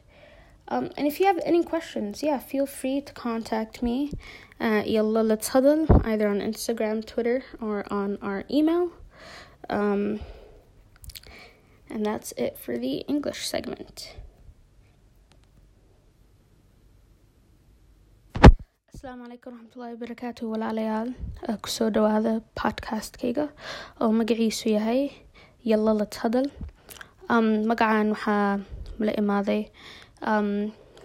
Um, 0.68 0.92
and 0.96 1.06
if 1.06 1.20
you 1.20 1.26
have 1.26 1.40
any 1.44 1.64
questions, 1.64 2.24
yeah, 2.24 2.40
feel 2.40 2.66
free 2.66 3.02
to 3.02 3.14
contact 3.14 3.84
me 3.84 4.14
at 4.60 4.90
Yalla 4.90 5.22
Let's 5.22 5.50
Hadal, 5.50 6.06
either 6.06 6.30
on 6.30 6.40
Instagram, 6.40 7.06
Twitter, 7.06 7.44
or 7.60 7.86
on 7.92 8.18
our 8.22 8.46
email. 8.50 8.92
Um, 9.70 10.22
and 11.90 12.06
that's 12.06 12.32
it 12.38 12.58
for 12.58 12.78
the 12.78 13.00
English 13.08 13.46
segment. 13.48 14.16
Asalaamu 19.02 19.26
calaykum 19.26 19.54
waraxmatullaahi 19.58 19.96
wabarakaatu 19.98 20.44
walaalayaal 20.54 21.10
ku 21.66 21.70
soo 21.74 21.90
dhawaada 21.90 22.46
podcastkayga 22.54 23.50
oo 23.98 24.14
magaciisu 24.14 24.78
yahay 24.78 25.10
yalla 25.66 26.06
um, 27.34 27.66
magacan 27.66 28.14
waxaa 28.14 28.62
la 29.02 29.14
imaaday 29.22 29.74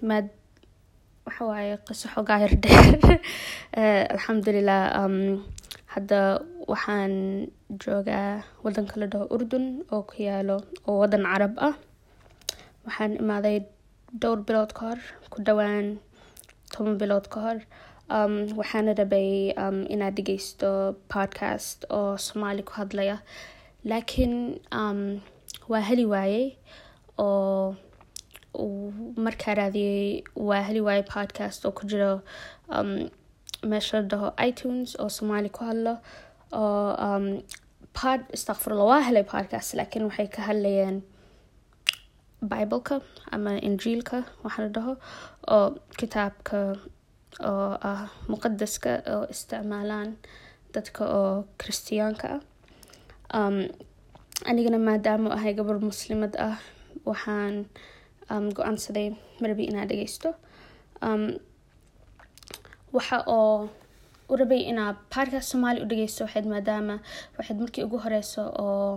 maad 0.08 0.28
waxa 1.24 1.48
waaye 1.48 1.80
qiso 1.88 2.12
xoogaa 2.12 2.44
yar 2.44 2.54
dheer. 2.60 3.00
Alxamdulilah 4.12 4.82
um, 5.00 5.16
hadda 5.96 6.20
waxaan 6.68 7.48
joogaa 7.80 8.44
wadanka 8.60 9.00
la 9.00 9.08
dhaho 9.08 9.24
urdun 9.32 9.88
oo 9.88 10.02
ku 10.04 10.20
yaalo 10.20 10.60
oo 10.84 11.00
wadan 11.00 11.24
carab 11.24 11.54
ah. 11.68 11.74
Waxaan 12.84 13.16
imaaday 13.24 13.64
dhowr 14.20 14.44
bilood 14.44 14.76
ka 14.76 14.82
hor 14.92 15.00
ku 15.32 15.40
dhowaan 15.40 15.96
toban 16.76 16.98
bilood 17.00 17.26
ka 17.34 17.40
hor. 17.46 17.58
Um, 18.16 18.34
waxaana 18.58 18.92
rabay 19.00 19.30
um, 19.64 19.78
inaad 19.94 20.14
dhegeysto 20.18 20.70
podcast 21.14 21.86
oo 21.98 22.14
soomaali 22.26 22.62
ku 22.68 22.72
hadlaya. 22.80 23.16
Laakiin 23.90 24.34
um, 24.80 25.00
waa 25.70 25.80
heli 25.88 26.04
waayey 26.12 26.46
oo 27.18 27.74
markaa 29.24 29.54
raadiyey 29.60 30.22
waa 30.48 30.62
heli 30.68 30.80
waaye 30.86 31.02
podcast 31.14 31.64
oo 31.66 31.72
ku 31.78 31.86
jiro 31.90 32.12
meesha 33.70 34.02
dhaho 34.12 34.28
itunes 34.48 34.94
oo 35.00 35.08
soomaali 35.16 35.48
ku 35.56 35.64
hadlo 35.68 35.94
oo 36.60 37.18
pod 37.98 38.20
istakfirullah 38.36 38.86
waa 38.92 39.02
helay 39.08 39.24
podcast. 39.34 39.74
Laakiin 39.78 40.04
waxay 40.08 40.28
ka 40.36 40.42
hadlayeen 40.48 41.02
bibleka 42.50 43.00
ama 43.34 43.52
injiilka 43.68 44.18
waxa 44.44 44.62
la 44.64 44.68
dhaho 44.76 44.92
oo 45.54 45.66
kitaabka 45.98 46.58
oo 47.50 47.70
ah 47.90 48.02
muqadaska 48.32 48.90
oo 49.14 49.24
isticmaalaan 49.34 50.10
dadka 50.74 51.02
oo 51.20 51.34
kristiyaanka 51.60 52.28
ah 53.38 53.50
anigana 54.50 54.78
maadaama 54.88 55.28
ahay 55.36 55.52
gabar 55.58 55.76
muslimad 55.90 56.32
ah 56.48 56.56
waxaan 57.08 57.54
go'aansaday 58.56 59.08
marbi 59.42 59.64
inaa 59.70 59.86
dhegeysto 59.90 60.28
waxa 62.96 63.18
oo 63.38 63.68
u 64.30 64.34
rabay 64.40 64.62
inaa 64.70 64.92
podcast 65.14 65.48
soomaali 65.52 65.78
u 65.84 65.88
dhegeysto 65.90 66.20
waxayd 66.26 66.46
maadaama 66.52 66.94
waxayd 67.38 67.58
markii 67.62 67.84
ugu 67.86 67.98
horeyso 68.04 68.42
oo 68.66 68.92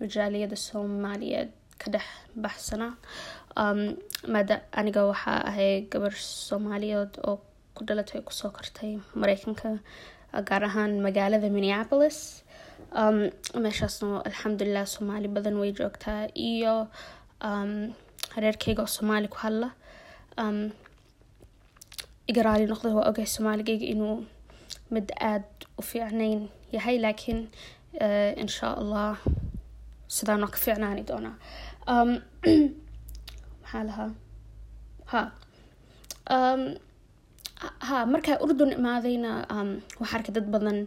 majaaliyada 0.00 0.56
soomaaliyeed 0.68 1.50
ka 1.80 1.86
dhex 1.94 2.06
baxsanaa 2.44 2.92
maada 3.56 4.62
aniga 4.72 5.06
waxaa 5.12 5.40
ahay 5.50 5.72
gabar 5.92 6.14
soomaaliyeed 6.16 7.12
oo 7.28 7.36
ku 7.74 7.84
dhalatay 7.88 8.20
ku 8.26 8.32
soo 8.32 8.50
kortay 8.56 8.92
mareykanka 9.20 9.70
gaar 10.48 10.64
ahaan 10.64 10.92
magaalada 11.06 11.48
minneapolis. 11.56 12.44
Meeshaasna 13.64 14.22
alxamdulilah 14.28 14.86
soomaali 14.94 15.28
badan 15.36 15.60
way 15.60 15.72
joogtaa 15.72 16.28
iyo 16.34 16.88
reerkeyga 18.42 18.82
oo 18.82 18.94
soomaali 18.96 19.28
ku 19.28 19.38
hadla. 19.44 19.68
Um, 20.40 20.72
iga 22.30 22.42
raali 22.46 22.66
noqda 22.66 22.96
waa 22.96 23.08
ogay 23.10 23.26
soomaaligeyga 23.26 23.86
inuu 23.94 24.16
mid 24.94 25.06
aada 25.30 25.68
u 25.80 25.82
fiicnayn 25.82 26.48
yahay 26.72 26.96
laakiin 27.04 27.40
uh, 28.04 28.32
insha 28.44 28.68
allah 28.82 29.16
sidaanoo 30.16 30.48
ka 30.54 30.58
fiicnaani 30.64 31.02
doonaa 31.10 31.36
um, 33.72 33.80
maxaa 33.80 33.84
lahaa 33.88 34.10
ha 35.12 35.20
ha 37.88 37.96
markaa 38.12 38.38
urdun 38.44 38.72
imaadayna 38.78 39.30
waxaa 40.00 40.16
arkay 40.18 40.34
dad 40.36 40.48
badan 40.54 40.78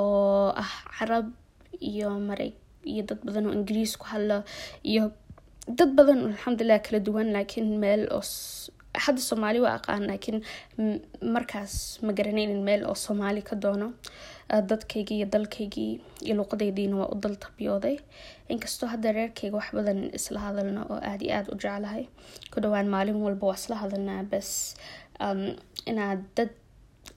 oo 0.00 0.48
ah 0.62 0.72
carab 0.98 1.26
iyo 1.90 2.10
marey 2.28 2.50
iyo 2.92 3.02
dad 3.08 3.20
badan 3.26 3.44
oo 3.48 3.54
ingiriis 3.58 3.92
ku 4.00 4.04
hadla 4.12 4.36
iyo 4.90 5.02
dad 5.78 5.90
badan 5.98 6.18
alxamdulilah 6.32 6.80
kala 6.86 6.98
duwan 7.06 7.28
laakiin 7.34 7.68
meel 7.82 8.02
oo 8.16 8.22
hadda 8.94 9.20
soomaali 9.20 9.60
waa 9.60 9.74
aqaan 9.78 10.06
laakiin 10.06 10.38
markaas 11.34 11.98
ma 12.02 12.12
garanaynin 12.12 12.62
meel 12.68 12.82
oo 12.86 12.94
soomaali 12.94 13.42
ka 13.42 13.56
doono 13.56 13.92
dadkaygii 14.70 15.16
iyo 15.18 15.26
dalkaygii 15.34 15.92
iyo 16.26 16.34
luuqadaydiina 16.38 16.96
waa 16.96 17.08
u 17.14 17.16
dal 17.22 17.34
tabyooday 17.44 17.96
inkastoo 18.48 18.88
hadda 18.88 19.12
reerkayga 19.12 19.56
wax 19.56 19.68
badan 19.74 20.00
isla 20.18 20.40
hadalna 20.46 20.80
oo 20.90 20.98
aada 21.10 21.24
iyo 21.24 21.34
aada 21.36 21.50
u 21.54 21.56
jeclahay 21.62 22.04
ku 22.52 22.60
dhawaan 22.60 22.88
maalin 22.94 23.16
walba 23.24 23.46
waa 23.46 23.58
isla 23.60 23.76
hadalnaa 23.82 24.22
bas 24.32 24.50
inaad 25.90 26.22
dad 26.36 26.50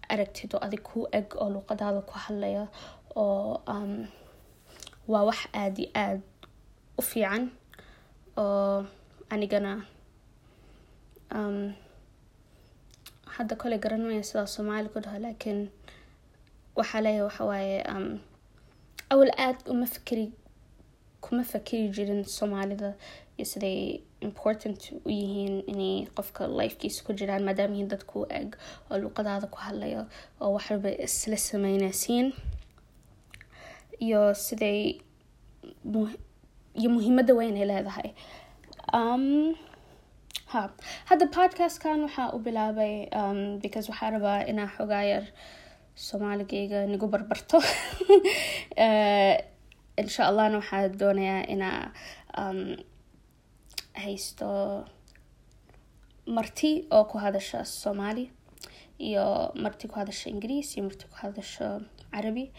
aragtid 0.09 0.53
oo 0.55 0.61
adig 0.65 0.81
ku 0.89 1.07
eg 1.19 1.27
oo 1.41 1.49
luuqadaada 1.53 2.01
ku 2.09 2.13
hadlaya 2.25 2.67
oo 3.15 3.61
waa 5.11 5.23
wax 5.29 5.39
aada 5.53 5.79
iyo 5.81 5.89
aada 5.95 6.21
u 6.99 7.01
fiican 7.01 7.43
oo 8.37 8.85
anigana 9.29 9.71
hadda 13.35 13.55
kole 13.61 13.77
garanmaya 13.83 14.23
sidaa 14.23 14.47
soomaali 14.55 14.89
ku 14.93 14.99
dhaho 14.99 15.19
laakiin 15.25 15.69
waxaa 16.75 17.01
leeyahay 17.05 17.25
waxawaaye 17.27 17.77
awal 19.13 19.31
aada 19.37 19.71
uma 19.71 19.85
fikri 19.85 20.31
kuma 21.21 21.43
fakeri 21.43 21.87
jirin 21.95 22.23
soomaalida 22.25 22.93
iyo 23.37 23.45
siday 23.45 23.99
important 24.21 24.79
u 25.05 25.09
yihiin 25.09 25.55
inay 25.71 26.07
qofka 26.17 26.47
lifekiisa 26.59 27.03
ku 27.05 27.13
jiraan 27.13 27.43
maadaama 27.47 27.73
yihiin 27.75 27.89
dad 27.93 28.03
ku 28.11 28.25
eg 28.39 28.55
oo 28.89 28.97
luuqadaada 29.01 29.47
ku 29.53 29.57
hadlayo 29.65 30.05
oo 30.41 30.51
waxalba 30.57 30.89
isla 31.05 31.37
sameynaysiin. 31.37 32.33
Iyo 33.99 34.33
siday 34.33 35.01
iyo 36.79 36.89
muhiimada 36.95 37.33
weyn 37.33 37.55
ay 37.57 37.65
leedahay 37.71 38.09
ha 40.51 40.61
hadda 41.09 41.25
podcastkan 41.37 41.99
waxaa 42.07 42.33
u 42.35 42.39
bilaabay 42.39 42.93
um, 43.19 43.59
because 43.63 43.89
waxaa 43.91 44.11
rabaa 44.15 44.39
inaa 44.51 44.69
xogaa 44.77 45.03
yar 45.13 45.25
soomaaligeyga 45.95 46.85
nigu 46.87 47.07
barbarto. 47.07 47.61
Uh, 48.85 49.35
insha 49.97 50.23
allahna 50.29 50.57
waxaa 50.61 50.89
doonayaa 51.01 51.43
inaa 51.53 51.91
um, 52.41 52.77
haysto 54.03 54.49
marti 56.37 56.71
oo 56.91 57.03
ku 57.11 57.17
hadasha 57.17 57.65
soomaali 57.65 58.25
iyo 59.07 59.25
marti 59.63 59.87
ku 59.87 59.95
hadasha 59.99 60.29
ingiriis 60.29 60.69
iyo 60.77 60.83
marti 60.87 61.05
ku 61.11 61.15
hadasha 61.23 61.67
carabi. 62.13 62.51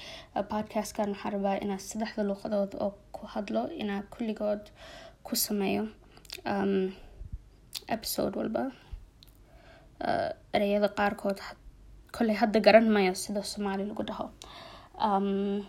Podcastkan 0.52 1.14
waxaa 1.14 1.34
rabaa 1.36 1.56
inaa 1.64 1.78
saddexda 1.88 2.28
luuqadood 2.30 2.72
oo 2.84 2.92
ku 3.16 3.26
hadlo 3.34 3.62
inaa 3.82 4.02
kulligood 4.12 4.64
ku 5.26 5.36
sameeyo. 5.36 5.84
Um, 6.44 6.92
episode 7.96 8.34
walba. 8.40 8.64
Uh, 10.06 10.30
ereyada 10.56 10.88
qaarkood 10.98 11.38
kolley 12.16 12.36
hadda 12.40 12.60
garan 12.66 12.86
mayo 12.96 13.12
sida 13.22 13.42
soomaali 13.52 13.84
lagu 13.90 14.02
dhaho. 14.10 14.26
Um, 15.06 15.66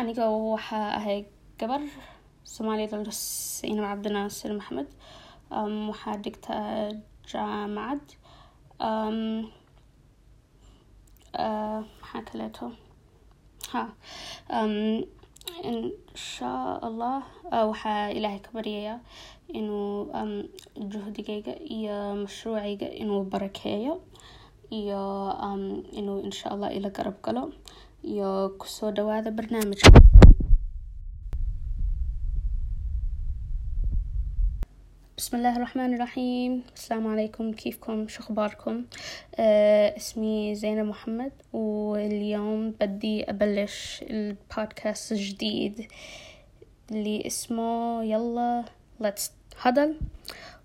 aniga 0.00 0.24
waxaa 0.52 0.88
ahay 0.98 1.18
gabar 1.60 1.82
soomaaliyada 2.54 2.96
la 3.08 3.14
saynab 3.20 3.84
cabdinaasir 3.90 4.50
maxamed. 4.60 4.88
Um, 5.56 5.74
waxaa 5.92 6.16
dhigtaa 6.24 6.92
jaamacad. 7.32 8.04
Um, 8.88 9.18
uh, 11.44 11.80
maxaa 12.00 12.22
kaleeto. 12.30 12.66
Ha 13.72 13.82
insha 15.70 16.52
allah 16.88 17.16
uh, 17.54 17.64
waxaa 17.70 18.10
ilaahay 18.16 18.40
ka 18.44 18.50
baryayaa 18.56 18.98
إنو 19.54 20.10
مشروعي 22.14 22.76
جا 22.76 23.00
إنو 23.00 23.22
بركايا 23.22 24.00
إيا 24.72 25.32
إن 25.98 26.30
شاء 26.30 26.54
الله 26.54 26.68
إلى 26.68 26.88
قرب 26.88 27.14
قلو 27.22 27.52
إيا 28.04 28.50
كسو 28.60 28.88
هذا 28.88 29.30
برنامج. 29.30 29.80
بسم 35.18 35.36
الله 35.36 35.56
الرحمن 35.56 35.94
الرحيم. 35.94 36.62
السلام 36.76 37.06
عليكم. 37.06 37.52
كيفكم؟ 37.52 38.08
شو 38.08 38.22
أخباركم؟ 38.22 38.84
آه، 39.34 39.96
اسمي 39.96 40.54
زينة 40.54 40.82
محمد 40.82 41.32
واليوم 41.52 42.70
بدي 42.70 43.30
أبلش 43.30 44.04
البودكاست 44.10 45.12
الجديد 45.12 45.86
اللي 46.90 47.26
اسمه 47.26 48.02
يلا 48.02 48.64
ليتس 49.04 49.32
هدل 49.60 49.96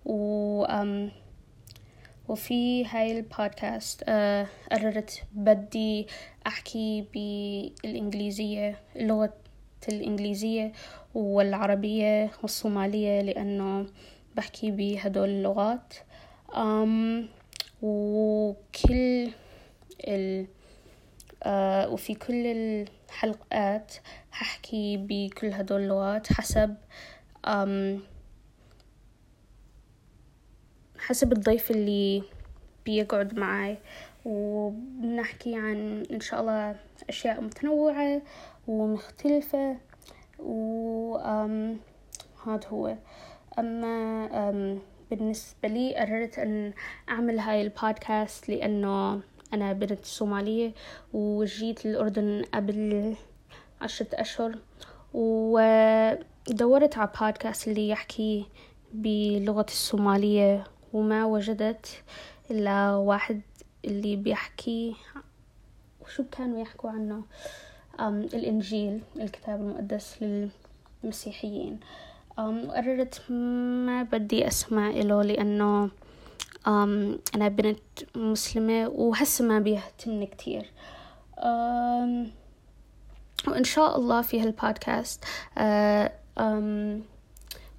و 0.05 0.65
um, 0.65 1.11
وفي 2.27 2.85
هاي 2.85 3.17
البودكاست 3.17 4.03
آه 4.07 4.47
قررت 4.71 5.23
بدي 5.33 6.07
أحكي 6.47 7.05
بالإنجليزية 7.13 8.79
اللغة 8.95 9.33
الإنجليزية 9.89 10.71
والعربية 11.13 12.31
والصومالية 12.41 13.21
لأنه 13.21 13.85
بحكي 14.35 14.71
بهدول 14.71 15.29
اللغات. 15.29 15.93
Um, 16.49 17.25
وكل 17.81 19.31
ال 20.07 20.47
uh, 21.45 21.91
وفي 21.91 22.15
كل 22.15 22.45
الحلقات 22.45 23.93
هحكي 24.31 24.97
بكل 24.97 25.53
هدول 25.53 25.81
اللغات 25.81 26.33
حسب 26.33 26.75
um, 27.47 27.99
حسب 31.09 31.31
الضيف 31.31 31.71
اللي 31.71 32.23
بيقعد 32.85 33.39
معي 33.39 33.77
وبنحكي 34.25 35.55
عن 35.55 36.03
إن 36.11 36.19
شاء 36.19 36.41
الله 36.41 36.75
أشياء 37.09 37.41
متنوعة 37.41 38.21
ومختلفة 38.67 39.77
و 40.39 41.17
هذا 42.45 42.67
هو. 42.67 42.95
أما 43.59 44.25
أم 44.49 44.79
بالنسبة 45.11 45.69
لي 45.69 45.95
قررت 45.95 46.39
أن 46.39 46.73
أعمل 47.09 47.39
هاي 47.39 47.61
البودكاست 47.61 48.49
لأنه 48.49 49.21
أنا 49.53 49.73
بنت 49.73 50.05
صومالية 50.05 50.71
وجيت 51.13 51.85
الأردن 51.85 52.45
قبل 52.53 53.15
عشرة 53.81 54.07
أشهر 54.13 54.55
ودورت 55.13 56.97
على 56.97 57.09
بودكاست 57.21 57.67
اللي 57.67 57.89
يحكي 57.89 58.45
بلغة 58.93 59.65
الصومالية 59.69 60.63
وما 60.93 61.25
وجدت 61.25 62.03
إلا 62.51 62.95
واحد 62.95 63.41
اللي 63.85 64.15
بيحكي 64.15 64.95
شو 66.15 66.23
كانوا 66.31 66.61
يحكوا 66.61 66.89
عنه. 66.89 67.23
الإنجيل 68.33 69.01
الكتاب 69.15 69.61
المقدس 69.61 70.23
للمسيحيين. 71.03 71.79
وقررت 72.37 73.31
ما 73.31 74.03
بدي 74.03 74.47
أسمع 74.47 74.89
إله 74.89 75.21
لأنه 75.23 75.89
أنا 76.67 77.47
بنت 77.47 77.79
مسلمة 78.15 78.87
وهسه 78.87 79.45
ما 79.45 79.59
بيهتمني 79.59 80.25
كتير. 80.25 80.71
وإن 83.47 83.63
شاء 83.63 83.97
الله 83.97 84.21
في 84.21 84.41
هالبودكاست 84.41 85.25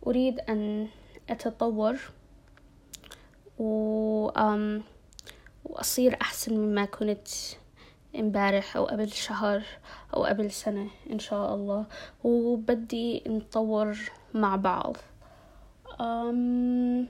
أريد 0.06 0.40
أن 0.48 0.88
أتطور. 1.30 1.98
و 3.60 4.30
وأصير 5.64 6.16
أحسن 6.20 6.54
مما 6.54 6.84
كنت 6.84 7.28
امبارح 8.16 8.76
أو 8.76 8.84
قبل 8.84 9.08
شهر 9.08 9.62
أو 10.14 10.24
قبل 10.24 10.50
سنة 10.50 10.88
إن 11.10 11.18
شاء 11.18 11.54
الله. 11.54 11.86
وبدي 12.24 13.22
نطور 13.26 13.98
مع 14.34 14.56
بعض. 14.56 14.96
أم 16.00 17.08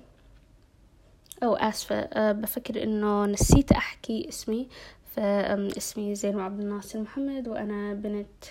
أو 1.43 1.55
آسفة 1.55 1.97
أه 1.97 2.33
بفكر 2.33 2.83
إنه 2.83 3.27
نسيت 3.27 3.73
أحكي 3.73 4.29
اسمي. 4.29 4.69
فاسمي 5.17 6.15
زينب 6.15 6.41
عبد 6.41 6.61
الناصر 6.61 7.01
محمد 7.01 7.49
وأنا 7.49 7.95
بنت 7.95 8.45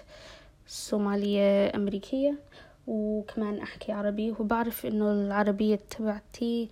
صومالية 0.68 1.76
أمريكية 1.76 2.36
وكمان 2.88 3.60
أحكي 3.62 3.92
عربي. 3.92 4.32
وبعرف 4.32 4.86
إنه 4.86 5.12
العربية 5.12 5.76
تبعتي 5.76 6.70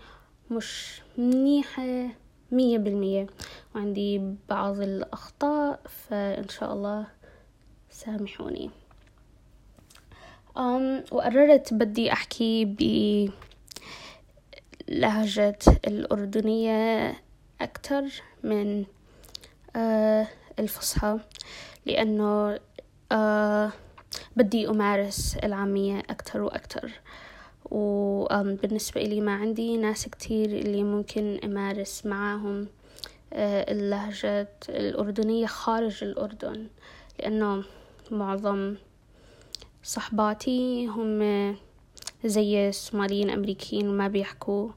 مش 0.52 1.02
منيحة 1.18 2.10
مية 2.52 2.78
بالمية. 2.78 3.28
وعندي 3.76 4.36
بعض 4.50 4.80
الأخطاء 4.80 5.80
فإن 5.86 6.50
شاء 6.50 6.74
الله 6.74 7.08
سامحوني. 7.90 8.72
أم 10.58 11.04
وقررت 11.12 11.74
بدي 11.74 12.12
أحكي 12.12 12.66
بلهجة 14.90 15.60
الأردنية 15.88 17.14
أكتر 17.62 18.04
من 18.44 18.86
آه 19.76 20.28
الفصحى. 20.60 21.20
لأنه 21.86 22.60
آه 23.12 23.72
بدي 24.36 24.70
أمارس 24.70 25.38
العامية 25.44 26.00
أكتر 26.10 26.42
وأكتر. 26.42 26.92
وبالنسبة 27.72 29.02
إلي 29.02 29.22
ما 29.22 29.36
عندي 29.36 29.78
ناس 29.78 30.08
كتير 30.08 30.46
اللي 30.46 30.84
ممكن 30.84 31.40
أمارس 31.44 32.06
معاهم 32.06 32.68
آه، 33.34 33.72
اللهجة 33.72 34.50
الأردنية 34.70 35.46
خارج 35.46 36.04
الأردن 36.04 36.68
لأنه 37.20 37.64
معظم 38.12 38.76
صحباتي 39.84 40.88
هم 40.88 41.22
زي 42.26 42.70
الصوماليين 42.70 43.30
الأمريكيين 43.30 43.90
وما 43.90 44.08
بيحكوا 44.08 44.70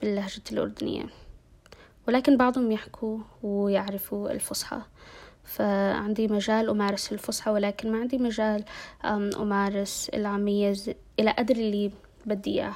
باللهجة 0.00 0.42
الأردنية. 0.52 1.04
ولكن 2.08 2.36
بعضهم 2.36 2.72
يحكوا 2.72 3.18
ويعرفوا 3.42 4.30
الفصحى. 4.30 4.80
فعندي 5.44 6.28
مجال 6.28 6.68
أمارس 6.68 7.12
الفصحى 7.12 7.50
ولكن 7.50 7.92
ما 7.92 7.98
عندي 7.98 8.18
مجال 8.18 8.64
أمارس 9.04 10.08
العامية 10.14 10.74
إلى 11.20 11.30
قدر 11.30 11.56
اللي 11.56 11.90
بدي 12.26 12.50
إياه 12.50 12.74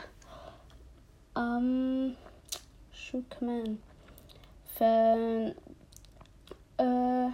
أم 1.37 2.15
شو 2.93 3.21
كمان؟ 3.31 3.77
ف 4.75 4.83
أه 6.81 7.31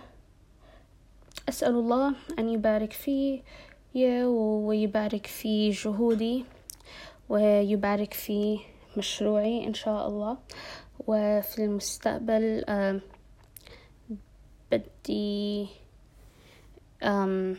أسأل 1.49 1.75
الله 1.75 2.15
أن 2.39 2.49
يبارك 2.49 2.93
في 2.93 3.43
ويبارك 4.25 5.27
في 5.27 5.71
جهودي 5.71 6.45
ويبارك 7.29 8.15
في 8.15 8.59
مشروعي 8.97 9.67
إن 9.67 9.75
شاء 9.75 10.09
الله. 10.09 10.39
وفي 11.07 11.65
المستقبل 11.65 12.65
أه 12.69 13.01
بدي 14.73 15.69
أم 17.03 17.57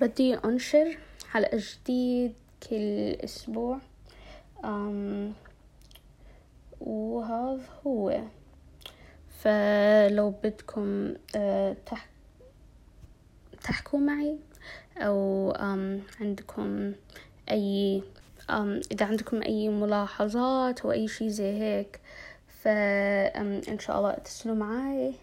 بدي 0.00 0.34
أنشر 0.34 0.98
حلقة 1.32 1.58
جديد 1.60 2.34
كل 2.70 3.16
أسبوع. 3.24 3.78
أم 4.64 5.32
وهذا 6.80 7.62
هو. 7.86 8.22
فلو 9.28 10.30
بدكم 10.30 11.14
أه 11.36 11.76
تح 11.86 12.08
تحكوا 13.64 13.98
معي 13.98 14.38
أو 14.98 15.52
عندكم 16.20 16.92
أي 17.50 18.02
إذا 18.92 19.06
عندكم 19.06 19.42
أي 19.42 19.68
ملاحظات 19.68 20.80
أو 20.80 20.92
أي 20.92 21.08
شي 21.08 21.30
زي 21.30 21.62
هيك 21.62 22.00
فإن 22.48 23.78
شاء 23.78 23.98
الله 23.98 24.10
اتصلوا 24.10 24.54
معي 24.54 25.14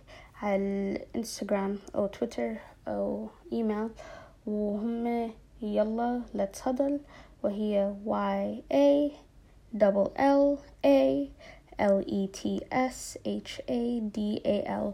على 0.42 0.56
الإنستغرام 0.56 1.80
أو 1.96 2.08
تويتر 2.08 2.56
أو 2.88 3.30
إيميل. 3.54 3.90
وهم 4.46 5.32
يلا 5.62 6.22
let's 6.36 6.60
huddle. 6.60 7.00
وهي 7.44 7.96
Y 8.06 8.64
A 8.74 9.12
double 9.78 10.12
L 10.18 10.58
A 10.86 11.30
L 11.80 12.04
E 12.08 12.28
T 12.28 12.62
S 12.72 13.18
H 13.26 13.62
A 13.70 14.02
D 14.16 14.42
A 14.46 14.68
L. 14.68 14.94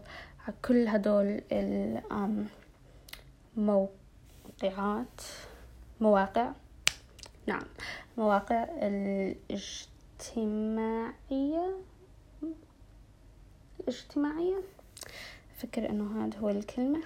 كل 0.62 0.88
هدول 0.88 1.42
الموقعات 3.56 5.20
مواقع. 6.00 6.52
نعم 7.46 7.66
مواقع 8.18 8.66
الاجتماعية. 8.82 9.86
الاجتماعية. 13.80 14.62
فكر 15.56 15.90
إنه 15.90 16.24
هذا 16.24 16.38
هو 16.38 16.48
الكلمة. 16.48 17.02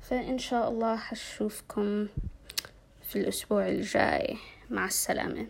فإن 0.00 0.38
شاء 0.38 0.68
الله 0.70 0.96
حشوفكم 0.96 2.08
في 3.10 3.16
الأسبوع 3.16 3.68
الجاي. 3.68 4.36
مع 4.70 4.84
السلامة. 4.86 5.46